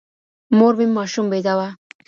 مور 0.57 0.73
مي 0.79 0.85
ماشوم 0.97 1.25
بېداوه. 1.31 1.67